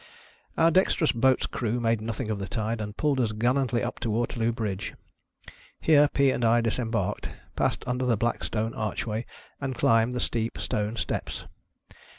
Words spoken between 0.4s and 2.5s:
Our dexterous boat's crew made nothing of the